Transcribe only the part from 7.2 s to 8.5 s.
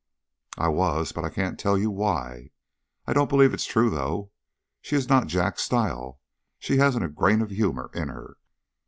of humour in her."